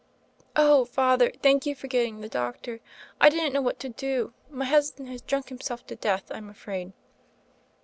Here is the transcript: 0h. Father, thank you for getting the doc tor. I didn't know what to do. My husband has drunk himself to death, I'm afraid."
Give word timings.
0h. 0.55 0.87
Father, 0.87 1.31
thank 1.43 1.67
you 1.67 1.75
for 1.75 1.85
getting 1.85 2.21
the 2.21 2.27
doc 2.27 2.63
tor. 2.63 2.79
I 3.21 3.29
didn't 3.29 3.53
know 3.53 3.61
what 3.61 3.77
to 3.81 3.89
do. 3.89 4.33
My 4.49 4.65
husband 4.65 5.09
has 5.09 5.21
drunk 5.21 5.49
himself 5.49 5.85
to 5.85 5.95
death, 5.95 6.23
I'm 6.31 6.49
afraid." 6.49 6.93